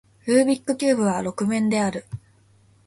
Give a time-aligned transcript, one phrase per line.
[0.25, 2.05] ルービックキューブは六面である